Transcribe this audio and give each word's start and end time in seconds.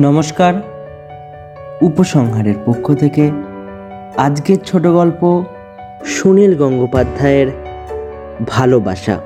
নমস্কার। 0.00 0.54
উপসংহারের 1.82 2.54
পক্ষ 2.66 2.94
থেকে 2.94 3.30
আজকের 4.16 4.56
ছোট 4.64 4.86
গল্প 4.86 5.44
সুনীল 6.04 6.56
গঙ্গোপাধ্যায়ের 6.56 7.48
ভালোবাসা। 8.48 9.16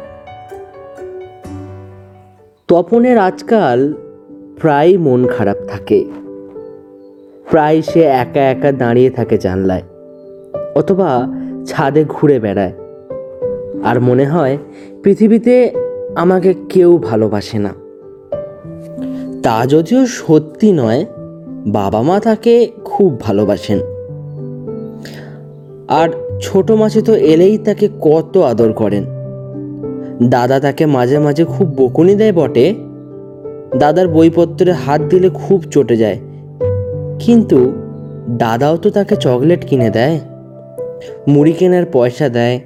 তপনের 2.69 3.19
আজকাল 3.19 3.93
প্রায় 4.61 4.99
মন 4.99 5.21
খারাপ 5.27 5.57
থাকে। 5.69 6.05
প্রায় 7.51 7.83
সে 7.83 8.01
একা 8.01 8.41
একা 8.41 8.73
দাঁড়িয়ে 8.73 9.11
থাকে 9.11 9.39
জানলায়, 9.39 9.83
অথবা 10.75 11.11
ছাদে 11.67 12.05
ঘুরে 12.09 12.41
বেড়ায়। 12.41 12.75
আর 13.85 14.01
মনে 14.01 14.25
হয় 14.25 14.59
পৃথিবীতে 15.03 15.55
আমাকে 16.17 16.55
কেউ 16.69 16.99
ভালোবাসে 16.99 17.59
না। 17.59 17.82
তা 19.43 19.67
যদিও 19.67 20.07
সত্যি 20.07 20.73
নয় 20.73 21.07
বাবা 21.67 22.03
মা 22.03 22.21
তাকে 22.21 22.71
খুব 22.85 23.21
ভালোবাসেন। 23.21 23.79
আর 25.89 26.09
ছোট 26.43 26.71
মাছে 26.71 27.03
তো 27.03 27.15
এলেই 27.15 27.59
তাকে 27.59 27.89
কত 28.01 28.39
আদর 28.39 28.73
করেন। 28.73 29.05
দাদা 30.23 30.61
তাকে 30.61 30.87
মাঝে 30.87 31.19
মাঝে 31.19 31.45
খুব 31.45 31.75
বকুনি 31.77 32.15
দেয় 32.15 32.33
বটে। 32.33 32.75
দাদার 33.79 34.09
বইপত্রে 34.09 34.73
হাত 34.73 35.01
দিলে 35.01 35.31
খুব 35.35 35.63
চটে 35.71 35.97
যায়। 35.97 36.19
কিন্তু 37.19 37.73
দাদাও 38.29 38.77
তো 38.77 38.91
তাকে 38.91 39.17
চকলেট 39.17 39.67
কিনে 39.67 39.91
দেয়, 39.91 40.21
মুড়ি 41.29 41.53
কেনার 41.53 41.85
পয়সা 41.93 42.29
দেয়। 42.29 42.61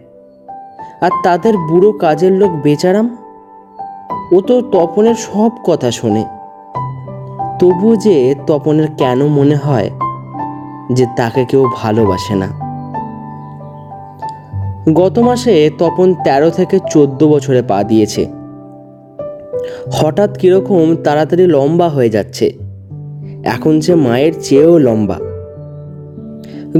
আর 1.00 1.10
তাদের 1.24 1.56
বুড়ো 1.56 1.92
কাজের 1.92 2.32
লোক 2.32 2.50
বেচারাম? 2.62 3.16
ও 4.32 4.40
তো 4.40 4.62
তপনের 4.72 5.14
সব 5.14 5.50
কথা 5.64 5.90
শোনে। 5.90 6.24
তবুও 7.60 7.96
যে 7.96 8.34
তপনের 8.46 8.86
কেন 8.98 9.26
মনে 9.26 9.56
হয় 9.56 9.90
যে 10.92 11.06
তাকে 11.16 11.44
কেউ 11.44 11.66
ভালোবাসে 11.76 12.34
না। 12.34 12.48
গত 14.92 15.18
মাসে 15.18 15.70
তপন 15.78 16.14
তেরো 16.14 16.50
থেকে 16.50 16.78
চোদ্দ 16.90 17.24
বছরে 17.24 17.62
পা 17.62 17.82
দিয়েছে। 17.82 18.26
হঠাৎ 19.92 20.38
কীরকম 20.38 20.96
তাড়াতাড়ি 20.96 21.46
লম্বা 21.46 21.88
হয়ে 21.88 22.08
যাচ্ছে। 22.08 22.52
এখন 23.44 23.80
সে 23.80 23.94
মায়ের 23.94 24.32
চেয়েও 24.40 24.78
লম্বা। 24.78 25.18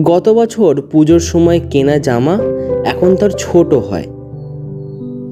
গত 0.02 0.28
বছর 0.28 0.82
পুজোর 0.92 1.20
সময় 1.20 1.60
কেনা 1.70 1.98
জামা 1.98 2.38
এখন 2.84 3.16
তার 3.16 3.30
ছোট 3.30 3.74
হয়। 3.74 4.04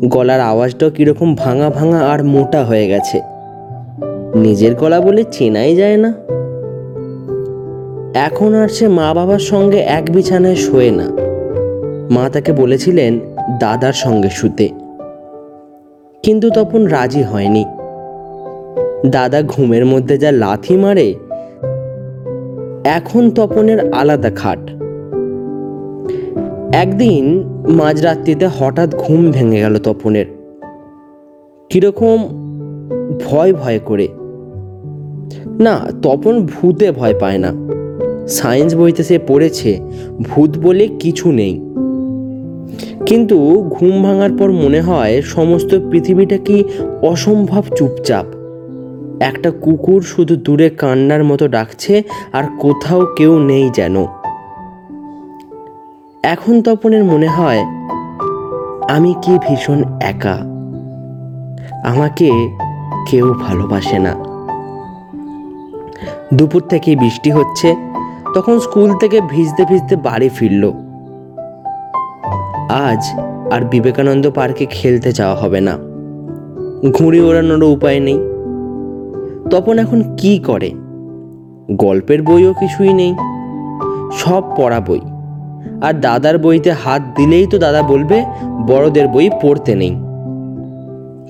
গলার 0.09 0.41
আওয়াজটাও 0.41 0.91
কীরকম 0.91 1.35
ভাঙা 1.35 1.71
ভাঙা 1.71 2.01
আর 2.01 2.25
মোটা 2.25 2.65
হয়ে 2.65 2.89
গেছে। 2.89 3.34
নিজের 4.35 4.75
গলা 4.75 5.01
বলে 5.01 5.25
চেনাই 5.33 5.77
যায় 5.77 5.97
না। 5.97 6.09
এখন 8.15 8.55
আর 8.55 8.69
সে 8.69 8.89
মা 8.89 9.15
বাবার 9.15 9.39
সঙ্গে 9.39 9.79
এক 9.79 10.11
বিছানায় 10.13 10.55
শোয়ে 10.55 10.91
না। 10.91 11.07
মা 12.11 12.31
তাকে 12.31 12.53
বলেছিলেন, 12.53 13.21
দাদার 13.61 13.93
সঙ্গে 13.93 14.29
শুতে। 14.29 14.69
কিন্তু 16.23 16.51
তখন 16.51 16.85
রাজি 16.85 17.23
হয়নি। 17.23 17.65
দাদা 19.07 19.43
ঘুমের 19.43 19.87
মধ্যে 19.87 20.19
যা 20.19 20.33
লাথি 20.33 20.77
মারে, 20.77 21.15
এখন 22.85 23.31
তপনের 23.31 23.93
আলাদা 23.95 24.31
খাট। 24.31 24.59
একদিন 26.75 27.45
মাঝরাত্রিতে 27.69 28.49
হঠাৎ 28.59 28.95
ঘুম 28.95 29.33
ভেঙে 29.33 29.61
গেল 29.61 29.79
তপনের। 29.79 30.27
কীরকম 31.71 32.45
ভয় 33.25 33.53
ভয় 33.53 33.79
করে। 33.85 34.09
না, 35.61 35.81
তপন 36.03 36.47
ভূতে 36.47 36.91
ভয় 36.91 37.15
পায় 37.21 37.39
না। 37.39 37.53
সায়েন্স 38.29 38.75
বইতে 38.75 39.03
সে 39.03 39.19
পড়েছে, 39.19 39.81
ভূত 40.23 40.59
বলে 40.59 40.89
কিছু 40.89 41.33
নেই। 41.33 41.61
কিন্তু 43.07 43.69
ঘুম 43.71 44.03
ভাঙার 44.03 44.31
পর 44.39 44.53
মনে 44.53 44.81
হয় 44.81 45.23
সমস্ত 45.23 45.75
পৃথিবীটা 45.91 46.37
কি 46.37 46.65
অসম্ভব 47.03 47.63
চুপচাপ। 47.77 48.27
একটা 49.21 49.51
কুকুর 49.51 50.03
শুধু 50.03 50.37
দূরে 50.37 50.71
কান্নার 50.71 51.25
মতো 51.25 51.49
ডাকছে 51.49 52.03
আর 52.33 52.45
কোথাও 52.61 53.07
কেউ 53.17 53.39
নেই 53.39 53.71
যেন। 53.75 54.07
এখন 56.23 56.63
তপনের 56.63 57.05
মনে 57.05 57.27
হয়, 57.27 57.59
আমি 58.89 59.15
কি 59.23 59.39
ভীষণ 59.49 59.85
একা? 60.03 60.37
আমাকে 61.85 62.31
কেউ 63.11 63.35
ভালোবাসে 63.35 63.99
না। 63.99 64.34
দুপুর 66.35 66.63
থেকে 66.63 66.97
বৃষ্টি 66.97 67.31
হচ্ছে, 67.31 67.77
তখন 68.35 68.59
স্কুল 68.59 68.95
থেকে 68.95 69.21
ভিজতে 69.21 69.65
ভিজতে 69.65 69.97
বাড়ি 69.97 70.29
ফিরল। 70.29 70.73
আজ 72.69 73.21
আর 73.53 73.61
বিবেকানন্দ 73.65 74.31
পার্কে 74.31 74.67
খেলতে 74.67 75.13
যাওয়া 75.13 75.35
হবে 75.35 75.61
না। 75.61 75.79
ঘুড়ি 76.91 77.21
ওড়ানোরও 77.21 77.73
উপায় 77.73 78.01
নেই। 78.01 78.19
তপন 79.51 79.79
এখন 79.79 80.17
কি 80.17 80.39
করে? 80.39 80.71
গল্পের 81.73 82.23
বইও 82.23 82.53
কিছুই 82.53 82.93
নেই। 82.93 83.15
সব 84.13 84.43
পড়া 84.57 84.81
বই। 84.81 85.01
আর 85.83 86.01
দাদার 86.01 86.39
বইতে 86.39 86.73
হাত 86.73 87.03
দিলেই 87.17 87.47
তো 87.47 87.59
দাদা 87.59 87.83
বলবে, 87.83 88.25
বড়দের 88.67 89.09
বই 89.09 89.31
পড়তে 89.43 89.75
নেই। 89.75 89.97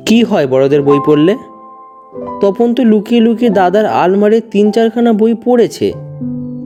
কি 0.06 0.22
হয় 0.22 0.46
বড়দের 0.46 0.82
বই 0.82 0.98
পড়লে? 1.06 1.36
তপন 2.40 2.74
তো 2.74 2.84
লুকিয়ে 2.84 3.20
লুকিয়ে 3.20 3.50
দাদার 3.50 3.86
আলমারির 3.86 4.42
তিন 4.50 4.70
চারখানা 4.70 5.12
বই 5.12 5.34
পড়েছে। 5.44 5.92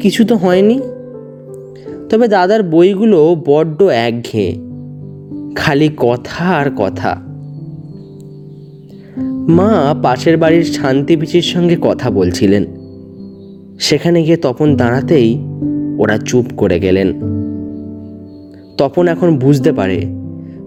কিছু 0.01 0.25
তো 0.25 0.37
হয়নি। 0.37 0.81
তবে 2.11 2.29
দাদার 2.29 2.63
বইগুলো 2.63 3.43
বড্ড 3.47 3.83
একঘেয়ে। 3.83 4.57
খালি 5.55 5.91
কথা 5.97 6.45
আর 6.45 6.71
কথা। 6.77 7.17
মা 9.49 9.95
পাশের 10.03 10.37
বাড়ির 10.37 10.65
শান্তি 10.65 11.17
পিচির 11.17 11.43
সঙ্গে 11.43 11.77
কথা 11.81 12.11
বলছিলেন। 12.11 12.65
সেখানে 13.81 14.23
গিয়ে 14.23 14.37
তপন 14.37 14.77
দাঁড়াতেই 14.77 15.39
ওরা 15.99 16.19
চুপ 16.19 16.45
করে 16.57 16.81
গেলেন। 16.81 17.13
তপন 18.79 19.09
এখন 19.09 19.39
বুঝতে 19.39 19.73
পারে। 19.73 20.07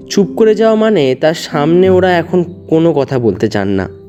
চুপ 0.10 0.28
করে 0.36 0.56
যাওয়া 0.56 0.76
মানে 0.76 1.16
তার 1.16 1.34
সামনে 1.34 1.90
ওরা 1.90 2.18
এখন 2.18 2.44
কোনো 2.70 2.94
কথা 2.94 3.20
বলতে 3.20 3.48
চান 3.48 3.68
না। 3.68 4.01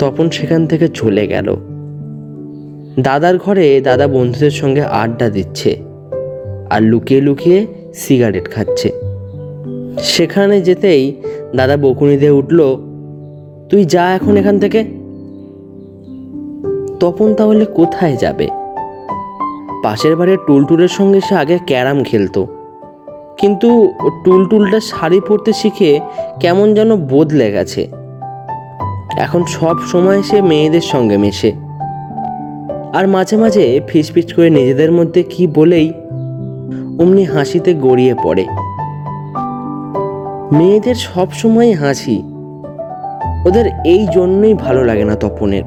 তপন 0.00 0.26
সেখান 0.36 0.62
থেকে 0.70 0.86
চলে 1.00 1.24
গেল। 1.26 1.48
দাদার 3.06 3.36
ঘরে 3.38 3.66
দাদা 3.80 4.06
বন্ধুদের 4.06 4.54
সঙ্গে 4.60 4.82
আড্ডা 5.02 5.28
দিচ্ছে 5.28 5.70
আর 6.70 6.80
লুকিয়ে 6.90 7.20
লুকিয়ে 7.20 7.58
সিগারেট 7.94 8.46
খাচ্ছে। 8.54 8.88
সেখানে 10.12 10.56
যেতেই 10.60 11.02
দাদা 11.58 11.76
বকুনি 11.76 12.16
দিয়ে 12.16 12.34
উঠল, 12.40 12.60
তুই 13.70 13.82
যা 13.94 14.04
এখন 14.16 14.34
এখান 14.40 14.56
থেকে। 14.64 14.80
তপন 17.00 17.28
তাহলে 17.38 17.64
কোথায় 17.78 18.16
যাবে? 18.16 18.46
পাশের 19.84 20.14
বাড়ির 20.18 20.40
টুলটুলের 20.46 20.92
সঙ্গে 20.98 21.20
সে 21.20 21.34
আগে 21.42 21.56
ক্যারাম 21.66 21.98
খেলতো, 22.02 22.42
কিন্তু 23.40 23.68
টুলটুলটা 24.24 24.78
শাড়ি 24.90 25.18
পরতে 25.28 25.52
শিখে 25.60 25.90
কেমন 26.42 26.66
যেন 26.74 26.90
বদলে 27.12 27.48
গেছে। 27.56 27.82
এখন 29.18 29.44
সব 29.44 29.78
সময় 29.78 30.22
সে 30.22 30.42
মেয়েদের 30.42 30.80
সঙ্গে 30.80 31.16
মেশে। 31.16 31.52
আর 32.94 33.08
মাঝে 33.08 33.36
মাঝে 33.36 33.80
ফিসফিস 33.86 34.34
করে 34.34 34.50
নিজেদের 34.50 34.92
মধ্যে 34.92 35.22
কি 35.22 35.46
বলেই 35.46 35.92
অমনি 36.98 37.24
হাসিতে 37.24 37.74
গড়িয়ে 37.74 38.14
পড়ে। 38.22 38.46
মেয়েদের 40.52 40.94
সব 40.94 41.30
সময় 41.30 41.74
হাসি। 41.74 42.22
ওদের 43.46 43.66
এই 43.84 44.06
জন্যই 44.14 44.54
ভালো 44.54 44.84
লাগে 44.84 45.04
না 45.04 45.14
তপনের। 45.14 45.62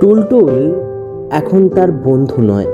টুলটুল 0.00 0.74
এখন 1.30 1.68
তার 1.68 1.92
বন্ধু 1.92 2.42
নয়। 2.42 2.66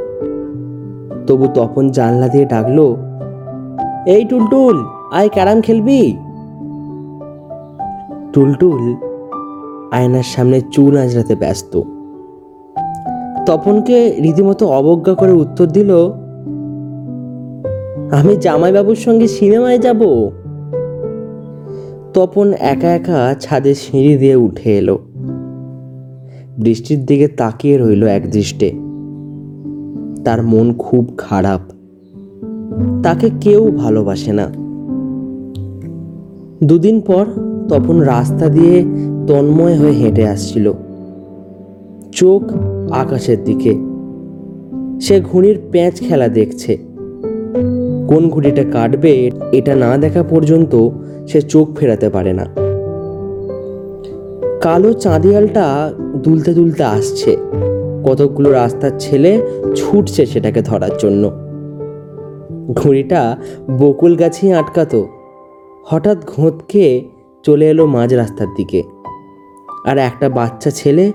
তবু 1.27 1.47
তপন 1.55 1.91
জানলা 1.91 2.29
দিয়ে 2.29 2.45
ডাকলো, 2.45 2.97
এই 4.07 4.25
টুলটুল, 4.25 4.85
আয় 5.13 5.29
ক্যারাম 5.29 5.61
খেলবি? 5.61 6.17
টুলটুল 8.33 9.10
আয়নার 9.93 10.23
সামনে 10.23 10.61
চুল 10.71 10.97
আঁচড়াতে 10.97 11.35
ব্যস্ত। 11.35 11.81
তপনকে 13.47 14.17
রীতিমতো 14.23 14.69
অবজ্ঞা 14.69 15.15
করে 15.15 15.33
উত্তর 15.33 15.67
দিল, 15.67 15.91
আমি 18.11 18.37
জামাইবাবুর 18.37 18.95
সঙ্গে 18.95 19.29
সিনেমায় 19.29 19.79
যাব? 19.79 20.31
তপন 22.15 22.53
একা 22.53 22.95
একা 22.95 23.35
ছাদে 23.41 23.75
সিঁড়ি 23.75 24.17
দিয়ে 24.17 24.37
উঠে 24.37 24.79
এলো। 24.79 24.99
বৃষ্টির 26.59 27.07
দিকে 27.07 27.29
তাকিয়ে 27.29 27.79
রইল 27.79 28.07
একদৃষ্টে 28.07 28.71
তার 30.25 30.43
মন 30.43 30.75
খুব 30.75 31.11
খারাপ। 31.19 31.61
তাকে 33.03 33.31
কেউ 33.41 33.71
ভালোবাসে 33.71 34.33
না। 34.33 34.47
দুদিন 36.65 37.01
পর 37.01 37.27
তপন 37.69 37.99
রাস্তা 37.99 38.49
দিয়ে 38.49 38.85
তন্ময় 39.27 39.79
হয়ে 39.79 39.91
হেঁটে 39.91 40.29
আসছিল। 40.29 40.73
চোখ 42.13 42.43
আকাশের 42.91 43.45
দিকে। 43.45 43.75
সে 45.01 45.21
ঘুড়ির 45.21 45.61
প্যাঁচ 45.71 46.01
খেলা 46.01 46.29
দেখছে। 46.29 46.79
কোন 48.09 48.29
ঘুড়িটা 48.29 48.65
কাটবে 48.73 49.31
এটা 49.53 49.75
না 49.75 49.97
দেখা 49.97 50.23
পর্যন্ত 50.23 50.89
সে 51.29 51.43
চোখ 51.43 51.75
ফেরাতে 51.77 52.11
পারে 52.11 52.33
না। 52.33 52.47
কালো 54.61 54.93
চাঁদিয়ালটা 54.93 55.93
দুলতে 56.23 56.55
দুলতে 56.55 56.85
আসছে। 56.85 57.37
কতকগুলো 58.05 58.51
রাস্তার 58.51 58.91
ছেলে 58.99 59.43
ছুটছে 59.77 60.27
সেটাকে 60.27 60.63
ধরার 60.63 60.91
জন্য। 60.99 61.31
ঘুড়িটা 62.75 63.37
বকুল 63.79 64.17
গাছেই 64.17 64.53
আটকাতো। 64.53 65.09
হঠাৎ 65.85 66.19
ঘোঁতকে 66.27 67.05
চলে 67.43 67.69
এলো 67.71 67.87
মাঝ 67.87 68.15
রাস্তার 68.15 68.47
দিকে। 68.57 68.83
আর 69.87 69.99
একটা 69.99 70.29
বাচ্চা 70.29 70.71
ছেলে 70.71 71.13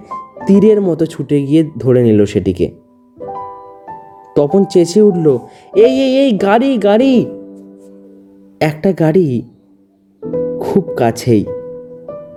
তীরের 0.48 0.82
মতো 0.82 1.06
ছুটে 1.06 1.42
গিয়ে 1.42 1.72
ধরে 1.78 2.04
নিল 2.04 2.26
সেটিকে। 2.26 2.72
তখন 4.36 4.64
চেঁচিয়ে 4.64 5.06
উঠল, 5.06 5.38
এই 5.76 6.00
এই 6.02 6.18
এই, 6.18 6.32
গাড়ি 6.32 6.78
গাড়ি! 6.78 7.26
একটা 8.60 8.92
গাড়ি 8.92 9.42
খুব 10.60 10.84
কাছেই, 10.98 11.46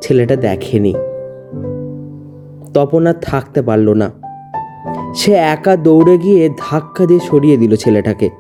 ছেলেটা 0.01 0.37
দেখেনি। 0.37 0.95
তপন 2.75 3.07
আর 3.07 3.15
থাকতে 3.23 3.63
পারল 3.63 3.93
না। 3.93 4.11
সে 5.15 5.33
একা 5.33 5.77
দৌড়ে 5.77 6.19
গিয়ে 6.19 6.51
ধাক্কা 6.59 7.07
দিয়ে 7.07 7.21
সরিয়ে 7.21 7.57
দিল 7.57 7.77
ছেলেটাকে। 7.77 8.31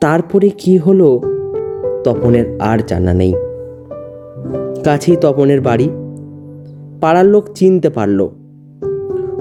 তারপরে 0.00 0.48
কি 0.48 0.76
হলো 0.76 1.20
তপনের 2.04 2.60
আর 2.60 2.78
জানা 2.78 3.14
নেই। 3.14 3.34
কাছেই 4.84 5.16
তপনের 5.16 5.60
বাড়ি। 5.60 5.90
পাড়ার 7.00 7.24
লোক 7.24 7.44
চিনতে 7.54 7.90
পারল। 7.90 8.28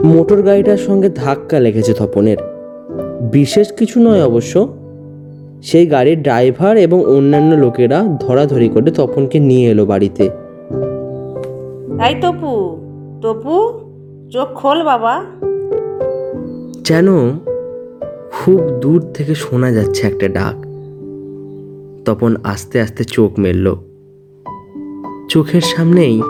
মোটর 0.03 0.41
গাড়িটার 0.41 0.77
সঙ্গে 0.77 1.09
ধাক্কা 1.09 1.59
লেগেছে 1.59 1.93
তপনের। 1.93 2.37
বিশেষ 3.31 3.71
কিছু 3.71 3.99
নয় 3.99 4.23
অবশ্য। 4.23 4.73
সেই 5.63 5.87
গাড়ির 5.87 6.21
ড্রাইভার 6.21 6.77
এবং 6.77 7.05
অন্যান্য 7.05 7.55
লোকেরা 7.55 8.17
ধরাধরি 8.19 8.69
করে 8.69 8.91
তপনকে 8.91 9.39
নিয়ে 9.39 9.71
এলো 9.71 9.85
বাড়িতে। 9.85 10.29
তাই 11.97 12.15
তপু 12.21 12.77
তপু 13.21 13.79
চোখ 14.31 14.47
খোল 14.55 14.83
বাবা। 14.83 15.23
যেন 16.83 17.29
খুব 18.31 18.59
দূর 18.81 19.01
থেকে 19.13 19.35
শোনা 19.35 19.71
যাচ্ছে 19.71 20.07
একটা 20.07 20.27
ডাক। 20.27 20.65
তপন 22.05 22.35
আস্তে 22.43 22.81
আস্তে 22.81 23.03
চোখ 23.03 23.39
মেলল। 23.39 23.75
চোখের 25.29 25.61
সামনেই 25.61 26.21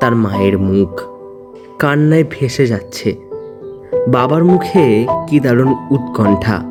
তার 0.00 0.14
মায়ের 0.14 0.58
মুখ। 0.58 1.00
কান্নায় 1.78 2.24
ভেসে 2.30 2.66
যাচ্ছে। 2.66 3.16
বাবার 4.08 4.44
মুখে 4.44 5.06
কি 5.28 5.40
দারুণ 5.40 5.74
উৎকণ্ঠা। 5.90 6.62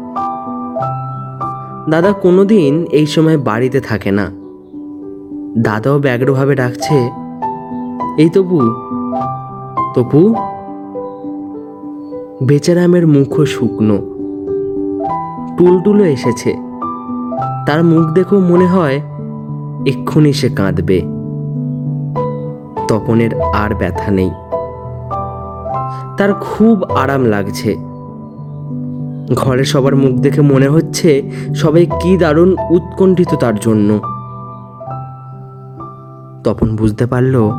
দাদা 1.90 2.14
কোনোদিন 2.14 2.86
এই 2.92 3.06
সময় 3.06 3.38
বাড়িতে 3.38 3.82
থাকে 3.82 4.12
না। 4.12 4.32
দাদাও 5.58 6.00
ব্যগ্রভাবে 6.00 6.56
ডাকছে, 6.56 7.12
এই 8.18 8.30
তপু 8.30 8.60
তপু? 9.96 10.36
বেচারামের 12.44 13.08
মুখও 13.08 13.46
শুকনো। 13.46 13.98
টুলটুলো 15.58 16.06
এসেছে। 16.06 16.54
তার 17.68 17.84
মুখ 17.84 18.12
দেখেও 18.14 18.40
মনে 18.40 18.68
হয় 18.68 19.02
এক্ষুনি 19.86 20.34
সে 20.34 20.50
কাঁদবে। 20.50 21.02
তপনের 22.88 23.42
আর 23.42 23.76
ব্যথা 23.76 24.12
নেই। 24.12 24.32
তার 26.18 26.34
খুব 26.34 26.84
আরাম 26.84 27.26
লাগছে। 27.26 27.76
ঘরে 29.34 29.64
সবার 29.64 29.96
মুখ 29.96 30.20
দেখে 30.20 30.42
মনে 30.42 30.68
হচ্ছে 30.68 31.32
সবাই 31.56 31.86
কি 31.86 32.18
দারুণ 32.18 32.56
উৎকণ্ঠিত 32.70 33.36
তার 33.40 33.56
জন্য। 33.56 34.00
তপন 36.44 36.76
বুঝতে 36.76 37.06
পারল, 37.06 37.52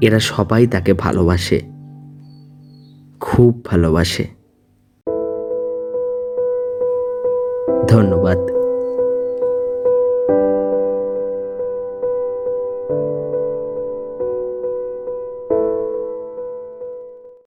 এরা 0.00 0.18
সবাই 0.18 0.66
তাকে 0.66 0.92
ভালোবাসে। 0.92 1.60
খুব 3.20 3.64
ভালোবাসে। 3.64 4.26
ধন্যবাদ। 7.88 8.51